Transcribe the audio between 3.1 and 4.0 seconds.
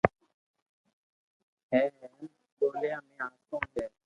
آسون ھي